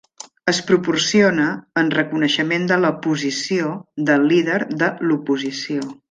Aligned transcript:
Es 0.51 0.59
proporciona 0.69 1.43
en 1.81 1.91
reconeixement 1.95 2.65
de 2.71 2.79
la 2.85 2.91
posició 3.07 3.69
del 4.09 4.25
líder 4.31 4.57
de 4.83 4.89
l'oposició. 5.11 5.85